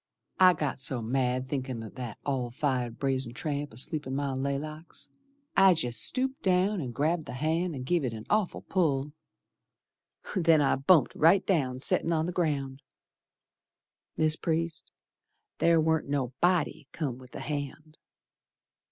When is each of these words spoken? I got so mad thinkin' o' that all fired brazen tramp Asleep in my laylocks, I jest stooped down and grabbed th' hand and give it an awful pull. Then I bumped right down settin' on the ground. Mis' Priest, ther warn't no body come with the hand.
I 0.39 0.53
got 0.53 0.79
so 0.79 0.99
mad 1.03 1.47
thinkin' 1.47 1.83
o' 1.83 1.89
that 1.89 2.17
all 2.25 2.49
fired 2.49 2.97
brazen 2.97 3.33
tramp 3.35 3.71
Asleep 3.71 4.07
in 4.07 4.15
my 4.15 4.33
laylocks, 4.33 5.09
I 5.55 5.75
jest 5.75 6.01
stooped 6.01 6.41
down 6.41 6.81
and 6.81 6.91
grabbed 6.91 7.27
th' 7.27 7.35
hand 7.35 7.75
and 7.75 7.85
give 7.85 8.03
it 8.03 8.11
an 8.11 8.25
awful 8.27 8.63
pull. 8.63 9.11
Then 10.35 10.59
I 10.59 10.77
bumped 10.77 11.13
right 11.13 11.45
down 11.45 11.81
settin' 11.81 12.11
on 12.13 12.25
the 12.25 12.31
ground. 12.31 12.81
Mis' 14.17 14.35
Priest, 14.35 14.91
ther 15.59 15.79
warn't 15.79 16.09
no 16.09 16.33
body 16.41 16.87
come 16.91 17.19
with 17.19 17.29
the 17.33 17.41
hand. 17.41 17.99